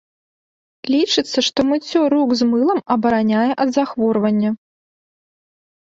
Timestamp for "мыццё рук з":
1.73-2.49